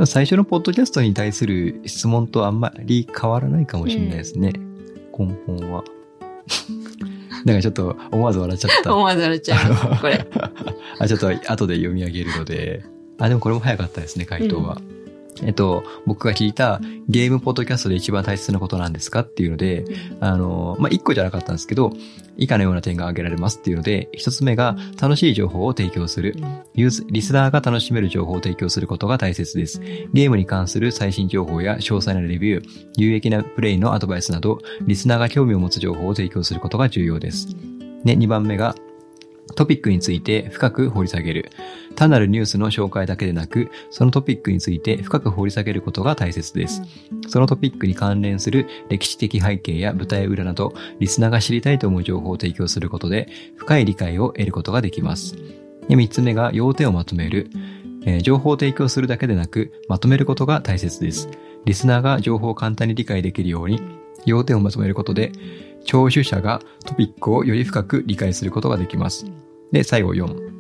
[0.08, 4.54] 最初のポッドキャストに対する質問とあんまり変わらないかもしれないですね。
[5.18, 5.84] 根本は。
[7.46, 8.96] なんかちょっと思わず笑っちゃった。
[8.96, 10.02] 思わず笑っちゃいます。
[10.02, 10.26] これ。
[10.98, 12.84] あ、ちょっと後で読み上げるので。
[13.20, 14.82] あ、でもこれも早かったですね、回答は。
[15.44, 19.86] えっと、僕が聞いたゲームポッドキャストで一番大切なことなんですかっていうので、
[20.20, 21.92] あの、まあ、一個じゃなかったんですけど、
[22.38, 26.36] 以下のような点が挙げられますっていうので、一つ目が楽しい情報を提供する。
[26.74, 29.80] ユーズリスナーが楽しめる情報を提供することが大切です。
[30.14, 37.48] ゲームに関する最新情報や詳細なレビュー、有益なプレイのアドバイスなど、リスナーが興味を持つ情報を提供することが重要です。
[38.04, 38.76] で、2番目が、
[39.54, 41.52] トピックについて深く掘り下げる。
[41.96, 46.82] 単なるニュースの紹介だけでなく、そのトピックについて深く掘り下げることが大切です。
[47.28, 55.36] そのトピックに関連する歴史的背景や舞台裏など、リスナーが知りたいと思う情報を提供することで、深い理解を得ることができます。
[55.88, 57.50] で、3つ目が要点をまとめる。
[58.06, 61.30] えー情報を提供するだけでなく、まとめることが大切です。
[61.66, 63.82] リスナーが情報を簡単に理解できるように、
[64.26, 65.32] 要点をまとめることで、
[65.86, 69.26] 聴取者がトピックをより深く理解することができます。
[69.72, 70.26] で、最後4。
[70.26, 70.56] うん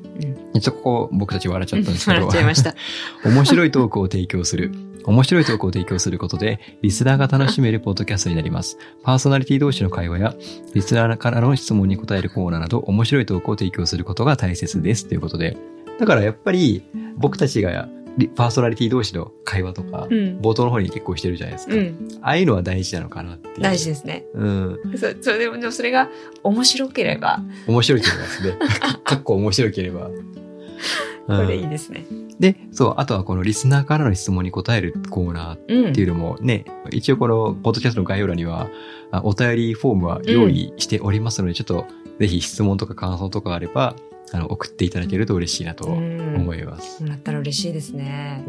[0.53, 2.75] ちょっとここ僕たち笑っちゃったんですけど 笑っちゃいました。
[3.29, 4.71] 面白いトークを提供する。
[5.03, 8.77] 面白いトークを提供することで、リスナーが楽しめるポッドキャストになります。
[9.03, 10.35] パーソナリティ同士の会話や、
[10.73, 15.05] リスナーからの質問に答えるコーナーなど、面白いトークを提供することが大切です。
[15.07, 15.57] ということで。
[15.99, 16.83] だからやっぱり、
[17.17, 17.87] 僕たちがリ
[18.35, 20.39] パーソナリティ同士の会話とか、うん。
[20.39, 21.75] 冒頭の方に結構してるじゃないですか。
[21.75, 22.07] うん。
[22.21, 23.61] ああいうのは大事なのかなっていう。
[23.61, 24.25] 大事ですね。
[24.33, 24.79] うん。
[24.97, 26.09] そそれでも、それが
[26.43, 28.57] 面白ければ、面白いければですね。
[29.03, 30.09] かっこ面白ければ。
[31.27, 32.05] これいいうんですね。
[32.39, 38.69] で、そう、あとはこのリスナーからの質問に答えるコーナーうんっていうのもね、一応このポッドキャストの概要欄には、
[39.11, 41.85] あお便りフォームは用意しておりますので、ちょっと
[42.19, 43.95] ぜひ質問とか感想とかあれば、
[44.31, 47.03] あの、送っていただけると嬉しいなとうん思います。
[47.03, 48.45] もらったら嬉しいですね。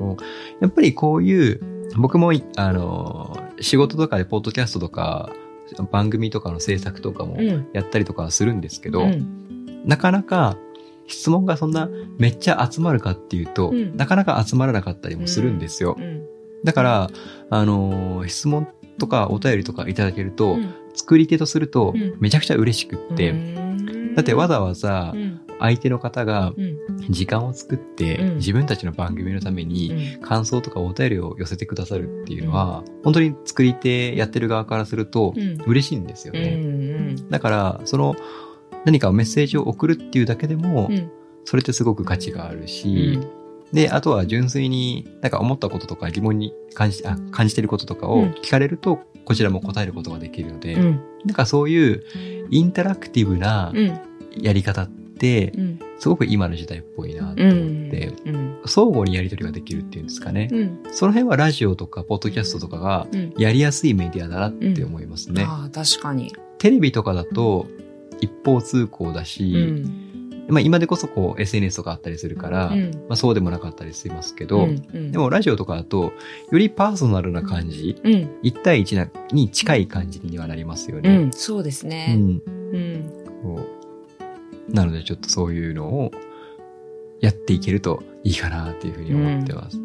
[0.61, 1.61] やっぱりこういう、
[1.97, 5.31] 僕も、あの、仕事とかでポッドキャストとか、
[5.91, 7.67] 番組とかの制作とかもうん。
[7.73, 9.33] やったりとかはするんですけど、うん
[9.85, 10.57] なかなか
[11.07, 15.97] 質問がそんなめっちゃ集まるかっていうと、うんなかなか集まらなかったりもするんですよ。
[15.97, 16.27] うん。
[16.65, 17.11] だから、
[17.51, 18.67] あのー質問
[18.99, 26.79] とかお便りとかいただけると、うん作り手とするとうんめちゃくちゃ嬉しくって、うんだってわざわざうん相手の方がうん。
[27.11, 28.37] 時間を作って、うん。
[28.37, 30.21] 自分たちの番組のためにうん。
[30.21, 35.59] 感想とかお便りを寄せてくださるっていうのは、本当に作り手やってる側からするとうん。
[35.67, 37.23] 嬉しいんですようんね。
[37.31, 38.17] だから、その
[38.85, 41.11] 何かメッセージを送るっていうだけでも、うん。
[41.45, 43.21] それってすごく価値があるし、
[43.73, 48.31] で、あとは純粋になんか思ったこととか疑問に感じあ感じてることとかをうん。
[48.43, 51.01] 聞かれると、こちらも答えることができるので、うん。
[51.25, 52.05] なんかそういう
[52.51, 54.01] インタラクティブなうん。
[54.41, 55.06] やり方って、
[55.57, 60.49] うんすごく今の時代っぽいなとうん思って、うん相互にやり取りができるっていうんですかね。
[60.53, 65.45] うんその辺はラジオとかポッドキャストとかがうんやりやすいメディアだなって思いますね。
[65.47, 66.33] ああ確かに。
[66.59, 67.67] テレビとかだと
[68.21, 70.03] 一方通行だうし、ん
[70.49, 76.13] まあ今でこそこう SNS とかあったりするから、うんまあそうでもなかったりしますけど、うんでもラジオとかだと、
[76.53, 81.17] よりパーソナルな感じ、うん1対1なに近い感じにはなりますようね。
[81.17, 82.15] んそうですうね。
[82.15, 82.43] ん。
[82.47, 83.67] うんそう
[84.69, 86.13] なのでちょっとそういうのを
[87.21, 89.79] やっていけるといいかなっていうふうに思ってます。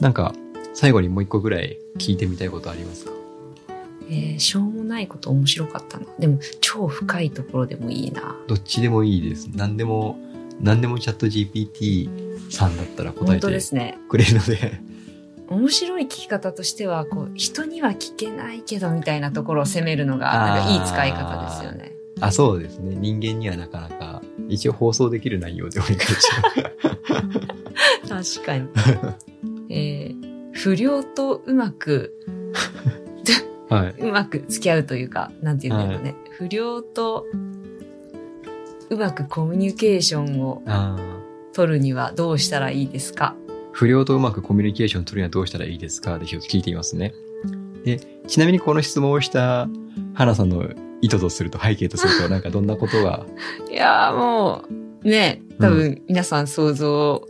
[0.00, 0.32] なんか、
[0.74, 3.12] 最後にもう一個ぐらい聞いてみたいことありますか？
[4.10, 6.06] えーしょうもないこと面白かったな。
[6.18, 8.36] でも超深いところでもいいな。
[8.46, 9.48] どっちでもいいです。
[9.54, 10.18] 何でも、
[10.60, 13.96] 何でもチャット GPT さんだったら答えて。
[14.08, 14.80] くれるので。
[15.48, 21.93] 面白い聞き方としてはこう人には聞けないけどみたいなところを責めるのがなんかいい使い方ですよね。
[22.20, 22.94] あ、そうですね。
[22.94, 26.06] 人間にはなかなか、一応放送できる内容でお願いし
[28.08, 28.36] ます。
[28.36, 28.68] 確かに。
[29.70, 32.14] えー不良とうまく、
[33.68, 33.94] はい。
[33.98, 36.14] うまく付き合うというか、なんていうんだろうね。
[36.30, 37.26] 不良と
[38.88, 40.96] うまくコミュニケーションをあ
[41.52, 43.34] 取るにはどうしたらいいですか？
[43.72, 46.20] 不良とうまくコミュニケーションを取るにはどうしたらいいですか？
[46.20, 47.14] で一つ聞いてみますね。
[47.84, 47.98] で、
[48.28, 49.68] ちなみにこの質問をした
[50.14, 50.68] 花さんの
[51.04, 53.26] 意図とすると、背景とすると、 なんかどんなことが、
[53.70, 54.64] いやーも
[55.04, 57.28] う、ね、多分皆さん想像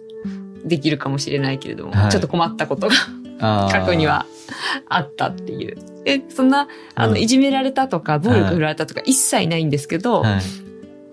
[0.65, 2.95] できるかもしれないけれども、はいちょっと困ったことが
[3.69, 4.07] 過去に。
[4.07, 4.27] は
[4.89, 5.79] あったっていう。
[6.05, 10.41] え、そんな、あの、うんいじめられたとか、暴力振られたとか一切ないんですけど、はい。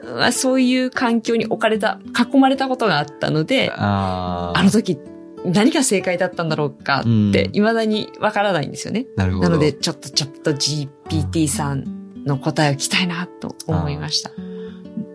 [0.03, 1.99] まあ、そういう環境に置かれた、
[2.33, 4.99] 囲まれたことがあったので、あの時
[5.45, 9.07] 何が正解だったんだろうかって、うん未だにわからないんですよね。
[9.15, 9.49] なるほど。
[9.49, 14.31] なので、ちょっとちょっと GPT さんの答えを聞きたいなと思いました。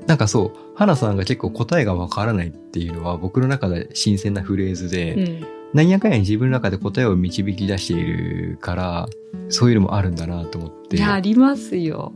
[0.06, 5.46] なんかそう、花さんが結構答えがわからないっていうのは僕の中で新鮮なフレーズで、うん。
[5.74, 9.08] 何やかんや自分の中で答えを導き出しているから、
[9.48, 10.96] そういうのもあるんだなと思って。
[10.96, 12.12] いや、ありますよ。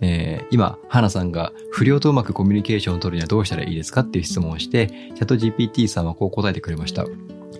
[0.00, 7.04] えー今、花さんが不良とうまくコミュニケーションを取るにはどうしたらいいですかっていう質問をして、チャット GPT さんはこう答えてくれました。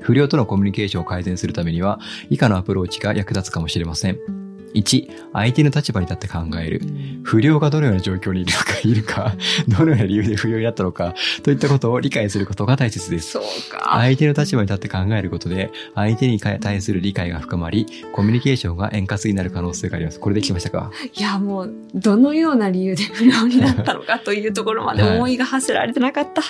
[0.00, 4.43] 不良とのコミュニケーションを改善するためには、以下のアプローチが役立つかもしれません。
[4.74, 6.80] 1、相手の立場に立って考える。
[7.22, 9.34] 不良がどのような状況にいるのか、いるか、
[9.68, 13.30] どのような理由で不良になったのか、といったことを理解することが大切です。
[13.32, 13.90] そうか。
[13.94, 20.20] 相手の立場に立って考えることで、相手に対する理解が深まり、コミュニケーションが円滑になる可能性があります。
[20.20, 20.90] これできましたか？
[21.14, 26.42] いや、もう、どのような理由で不良になったのかというところまで思いが馳せられてなかった。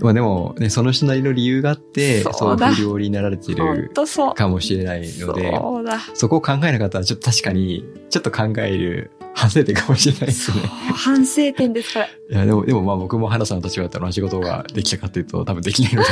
[0.00, 3.90] まあでも、ね、その人なりの理由があって、そう不良になられている。
[4.34, 6.00] かもしれないので、そうだ。
[6.14, 10.62] そこを考えなかったら、ちょっと確かに、ちょっと考える、反省点かもしれないですね。
[10.94, 12.06] 反省点ですから。
[12.06, 16.08] いや、でも、でもまあ僕も花さんの立場だったら同じことができたかっていうと多分できないので。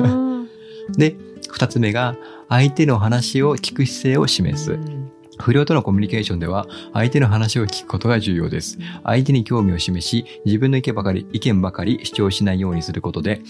[0.00, 0.32] うん
[0.96, 1.16] で、
[1.50, 2.16] 二つ目が、
[2.48, 4.78] 相手の話を聞く姿勢を示す。
[5.42, 8.78] 不良とのコミュニケーションでは、相手の話を聞くことが重要です。
[9.02, 13.42] 相手に興味を示し、自分の意見ばかり、意見ばかり主張しないようにすることで、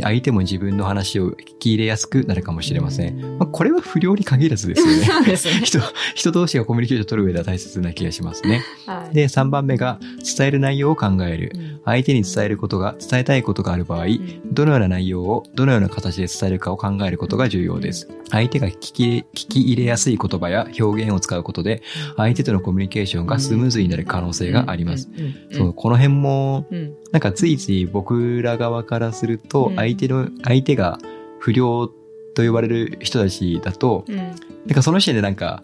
[0.00, 3.38] 相手も自分の話を聞き入れやすくなるかもしれません。
[3.38, 5.04] まあ、これは不良に限らずですよね。
[5.04, 5.60] そうですね。
[5.66, 5.80] 人、
[6.14, 8.62] 人同士がコミュニケーションを取る上では大切な気がしますね。
[8.86, 9.98] はいで、3番目が、
[10.36, 11.52] 伝える内容を考える。
[11.54, 14.06] うん相手に伝えることが、伝えたいことがある場合、
[14.44, 18.08] どのような内容をどのような形で伝えるかを考えることが重要です。
[18.30, 21.82] 相手が聞き聞き入れやすい言葉や表現を使うことで、
[22.16, 25.08] 相手とのコミュニケーションがスムーズになる可能性があります。。
[25.52, 26.94] そう、この辺も、うん。
[27.12, 29.76] なんかついつい僕ら側からするとう、ん。
[29.76, 30.98] 相手の、相手が
[31.38, 31.88] 不良
[32.34, 34.16] と呼ばれる人たちだと、うん。
[34.16, 34.36] なん
[34.74, 35.62] かその時点でなんか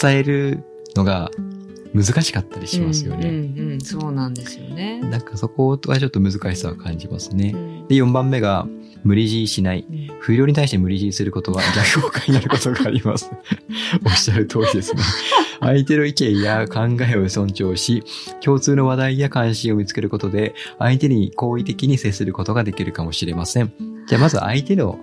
[0.00, 0.64] 伝える
[0.96, 1.30] のが
[1.94, 3.28] 難しかったりしますよね。
[3.28, 3.34] うん。
[3.34, 3.72] うん。
[3.72, 3.80] うん。
[3.80, 5.00] そうなんですよね。
[5.00, 7.52] なんかそこはちょっと難しさを感じますね。
[7.54, 7.88] うん。
[7.88, 8.66] で、4番目が、
[9.04, 9.86] 無理強いしない。
[9.88, 13.30] うん不良に対して無理強いすることは 逆効果になることがあります。
[14.04, 15.02] おっしゃる通りですね。
[15.60, 16.80] 相手の意見や考
[17.10, 18.02] えを尊重し、
[18.40, 23.72] 共通の話題や関心を見つけることで、相手に好意的に接することができるかもしれません。
[24.06, 24.98] じゃあまず相手の、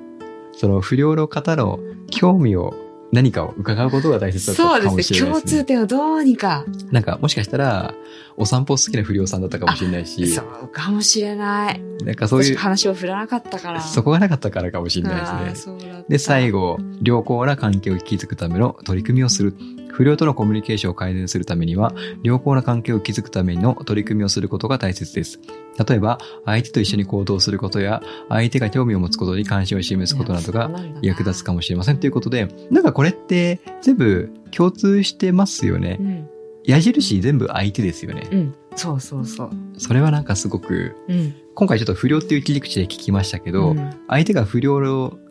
[0.54, 1.80] その不良の方の
[2.12, 2.74] 興味を
[3.12, 5.20] 何かを伺うことが大切だったかもそうですね。
[5.20, 5.62] 共しれないですね。
[5.62, 6.66] 通点をどうにか。
[6.92, 7.94] なんかもしかしたら、
[8.38, 11.82] お散歩好きな不良さんだったかもしれないしそ、うかもしれない。
[12.04, 13.82] なんかそういう私、話を振らなかったから。
[13.82, 16.04] そこがなかったからかもしれないですね。
[16.10, 19.56] で、最後、良好な関係を築くための取り組みをする。
[19.96, 25.40] 不良とのコミュニケーションを改善するためには、良好な関係を築くための取り組みをすることが大切です。
[25.88, 30.70] 例えば、相手と一緒に行動することや、相手が興味を持つことに関心を示すことなどが
[31.02, 36.04] 役立つかもしれませんということで、なんかこれって全部共通してますよねう。
[36.04, 36.30] ん。
[36.66, 38.28] 矢印全部相手ですよね。
[38.32, 38.56] うん。
[38.76, 39.52] そうそうそう。
[39.78, 41.34] それはなんかすごく、うん。
[41.54, 44.82] 今回ちょっと不良っていう切り口で聞きましたけど、うん相手が不良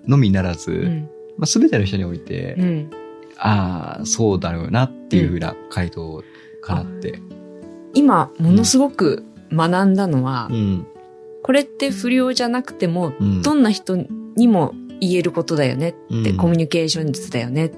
[0.06, 1.10] のみならず、うん。
[1.36, 2.90] まあ、全ての人において、うん。
[3.38, 6.22] ああ、そうだろうなっていうふうな回答
[6.60, 7.20] かなって。
[7.94, 10.86] 今、ものすごく学んだのは、うん。
[11.42, 13.42] これって不良じゃなくても、うん。
[13.42, 13.96] どんな人
[14.36, 17.70] にも言えることだよねって、うんコミュニケーション術だよねっ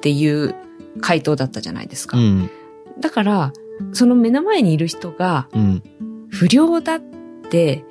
[0.00, 0.54] ていう
[1.00, 2.18] 回答だったじゃないですか。
[2.18, 2.50] うん。
[3.00, 3.52] だから、
[3.92, 5.82] その目の前にいる人がうん。
[6.30, 7.00] 不良だっ
[7.50, 7.84] て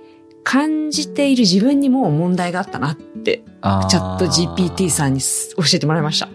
[0.44, 6.30] 感じている自分にも問題があったなって、チャット GPT さんにす教えてもらいました。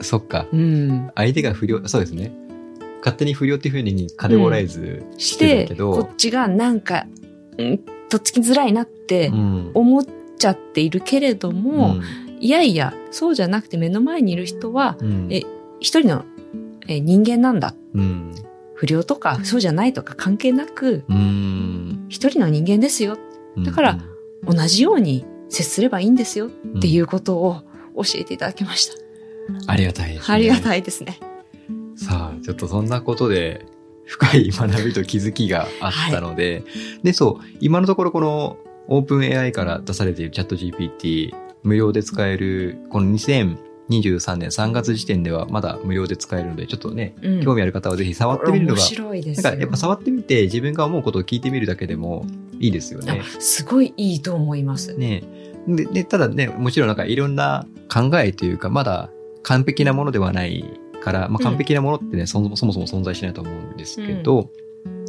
[0.00, 0.46] そっか。
[0.52, 1.10] うん。
[1.14, 2.32] 相手が不良、そうですね。
[3.00, 7.06] 勝手に不良っていうふうにカテゴライズししてて、こるけど、っちがなんか、
[7.58, 7.78] うん、
[8.08, 9.70] とっつきづらいなってうん。
[9.74, 10.04] 思っ
[10.38, 12.02] ちゃっているけれども、うん
[12.42, 15.42] いやいや、そうじゃなくて目の前にいる人は、うんえ
[15.78, 16.24] 一人の
[16.88, 17.74] えー人間なんだ。
[17.94, 18.34] うん。
[18.74, 22.06] 不良とか、そうじゃないとか関係なく、うん。
[22.08, 23.18] 一人の人間ですよ。
[23.58, 23.98] だから
[24.46, 27.62] 同じように接すればいいんですよっていうことを
[27.94, 28.94] 教えていただきました。
[29.66, 30.34] ありがたいですね。
[30.34, 31.18] ありがたいですね。
[31.96, 33.66] さあ、ちょっとそんなことで、
[34.10, 36.64] 深い学びと気づきがあったので、
[37.04, 38.56] で、そう、今のところこの
[38.88, 41.32] オープン AI から出されているチャット GPT、
[41.62, 49.44] 無料で使える、この2023年3月時点ではまだ無料で使えるので、ちょっとね、うん興味ある方はぜひ触ってみるの面が、白いですよ。
[49.44, 52.26] なんかやっぱ触ってみて自分が思うことを聞いてみるだけでも
[52.58, 53.22] いいですよね。
[53.22, 54.94] あすごいいいと思います。
[54.94, 55.22] ね
[55.68, 59.10] でで、ただね、もちろんなんかいろんな考えというか、まだ
[59.42, 60.64] 完璧なものではない
[61.02, 64.50] から、まあ、完璧なものってね、そもそもそも存在しないと思うんですけど、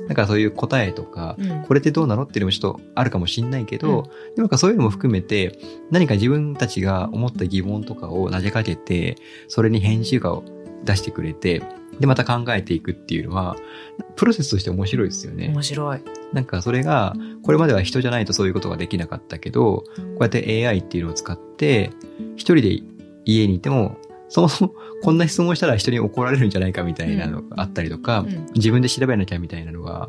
[0.07, 4.07] だからそういう答えとか、うんこれってどうなのっていうのもちょっとあるかもしんないけど、でも
[4.37, 5.57] なんかそういうのも含めて、
[5.89, 9.15] 何か自分たちが思った疑問とかを投げかけて、
[9.47, 10.43] それに返事がを
[10.83, 11.63] 出してくれて、
[11.99, 13.55] で、また考えていくっていうのは、
[14.15, 15.49] プロセスとして面白いですよね。
[15.49, 16.01] 面白い。
[16.33, 19.85] なんかそれが、これまでは人じゃないとそういうことができなかったけど、こ
[20.19, 21.91] うやって AI っていうのを使って、
[22.35, 22.79] 一人で
[23.25, 23.97] 家にいても、
[24.31, 24.73] そもそも
[25.03, 30.07] こんな質問したら人に怒られるんじゃないかみたいなのがあったりとか、うん自分で調べなきゃみたいなのが、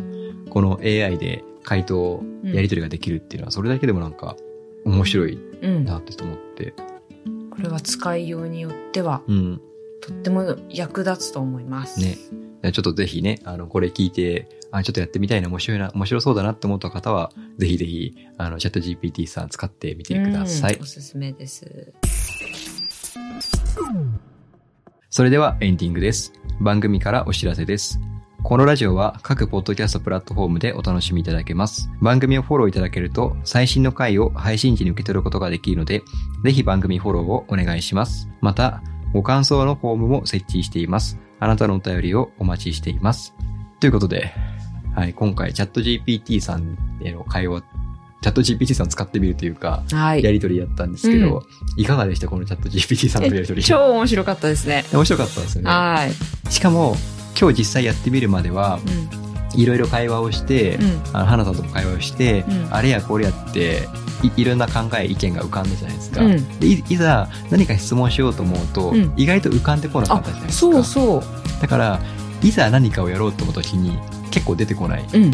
[0.50, 4.36] この AI で回答、やり取りができるっていうのは、それだけでもなんか
[4.84, 5.84] 面白いうん。
[5.84, 6.74] なって思って。
[7.50, 9.60] これは使いようによっては、うん。
[10.00, 12.00] とっても役立つと思います。
[12.00, 12.16] ね。
[12.72, 20.82] ちょっとぜひね、あの、これ聞いて、あ、ちょっとやってみたいな、面白いな、面白そうだなって思った方は、ぜひぜひ、あの、チャット GPT さん使ってみてくださいうん。
[20.82, 21.92] おすすめです。
[25.10, 26.32] それではエンディングです。
[26.60, 28.00] 番組からお知らせです。
[28.42, 31.90] このラジオは各ポッドキャストプラットフォームでお楽しみいただけます。
[32.00, 36.02] 番組をフォローいただけると最新の回を配信時に受け取ることができるので、
[36.44, 38.28] ぜひ番組フォローをお願いします。
[38.40, 41.18] また、ご感想のフォームも設置しています。
[41.40, 43.34] あなたのお便りをお待ちしています。
[43.80, 44.32] ということで、
[44.94, 47.62] はい、今回チャット GPT さんへの会話、
[48.22, 50.22] チャット GPT さん使ってみるというか、はい。
[50.22, 51.44] やりとりやったんですけど、
[51.76, 52.28] いかがでした？
[52.28, 53.62] このチャット GPT さんのやりとり。
[53.62, 54.84] 超面白かったですね。
[54.94, 55.70] 面白かったですよね。
[55.70, 56.52] はい。
[56.52, 56.96] しかも、
[57.38, 58.78] 今日実際やってみるまでは、
[59.56, 60.84] いろいろ会話をして、うん。
[60.84, 61.00] うん。
[61.12, 63.88] あの花さんとも会話をして、うんあれやこれやって
[64.36, 66.22] い、いろんな考え、意見が浮かんだじゃないですか。
[66.22, 70.72] うんでいいざ何か質問しようと思うと、うん意外と浮かんでこなかあったじゃない、ですか。
[70.72, 71.22] そうそう。
[71.60, 72.00] だから、
[72.42, 73.98] いざ何かをやろうと思った時に
[74.30, 75.04] 結構出てこない。
[75.12, 75.30] うん。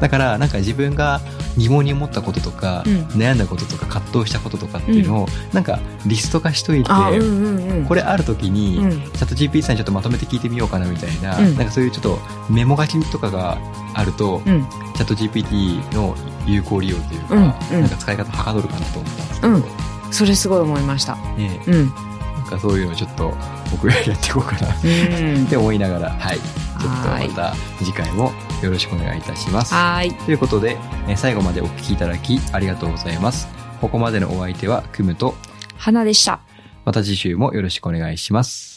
[0.00, 1.20] だから、なんか自分が
[1.56, 7.84] 疑問に思ったこととか、うん悩んだこととか葛藤したこととかっていうのを、なんかリスト化しといて、あ、うんうんうん。
[7.86, 8.90] これある時に、うん。
[8.90, 12.18] チャット GPT さんにちょっとまとめて聞いてみようかなみたいな、うんなんかそういうちょっと
[12.50, 13.58] メモ書きとかが
[13.94, 14.66] あると、うん。
[14.94, 16.16] チャット GPT の
[16.46, 19.64] 有効利用というか、なんか使い方はかどるかなと思ったんですけど、うん
[20.12, 21.16] それすごい思いました。
[21.36, 21.92] ねうん。
[22.36, 23.34] なんかそういうのちょっと
[23.72, 25.46] 僕やっていこうかなっうん。
[25.46, 26.38] て思いながら、はい。
[26.38, 28.32] ちょっとはいまた次回も
[28.62, 29.74] よろしくお願いいたします。
[29.74, 30.14] はーい。
[30.24, 30.76] ということで、
[31.08, 33.48] えー最後までお聞きいただきありがとうございます。
[33.80, 35.34] ここまでのお相手はクムと、
[35.76, 36.40] 花でした。
[36.84, 38.76] また次週もよろしくお願いします。